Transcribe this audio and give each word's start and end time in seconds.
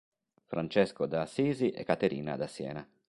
Francesco 0.47 1.05
da 1.05 1.21
Assisi 1.21 1.69
e 1.69 1.83
Caterina 1.83 2.35
da 2.35 2.47
Siena". 2.47 2.89